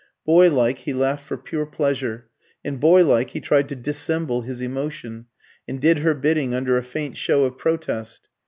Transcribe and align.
Boy 0.25 0.49
like 0.49 0.79
he 0.79 0.93
laughed 0.95 1.23
for 1.25 1.37
pure 1.37 1.67
pleasure, 1.67 2.27
and 2.65 2.79
boy 2.79 3.05
like 3.05 3.29
he 3.29 3.39
tried 3.39 3.69
to 3.69 3.75
dissemble 3.75 4.41
his 4.41 4.59
emotion, 4.59 5.27
and 5.67 5.79
did 5.79 5.99
her 5.99 6.15
bidding 6.15 6.55
under 6.55 6.75
a 6.75 6.81
faint 6.83 7.17
show 7.17 7.43
of 7.43 7.59
protest. 7.59 8.27